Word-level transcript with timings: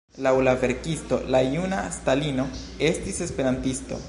Laŭ 0.27 0.31
la 0.45 0.53
verkisto, 0.63 1.19
la 1.35 1.43
juna 1.57 1.83
Stalino 2.01 2.49
estis 2.93 3.25
esperantisto. 3.29 3.99